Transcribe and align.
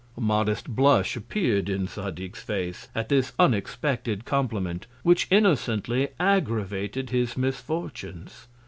A 0.17 0.19
modest 0.21 0.67
Blush 0.67 1.15
appear'd 1.15 1.69
in 1.69 1.85
Zadig's 1.85 2.41
Face 2.41 2.87
at 2.95 3.09
this 3.09 3.33
unexpected 3.37 4.25
Compliment, 4.25 4.87
which 5.03 5.27
innocently 5.29 6.07
aggravated 6.19 7.11
his 7.11 7.37
Misfortunes. 7.37 8.47